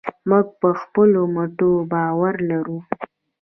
[0.29, 2.77] موږ په خپلو مټو باور لرو.